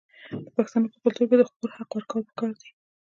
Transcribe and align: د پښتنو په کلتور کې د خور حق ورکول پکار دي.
د 0.43 0.45
پښتنو 0.55 0.87
په 0.91 0.97
کلتور 1.03 1.27
کې 1.29 1.35
د 1.37 1.43
خور 1.49 1.69
حق 1.77 1.89
ورکول 1.93 2.21
پکار 2.29 2.51
دي. 2.61 2.69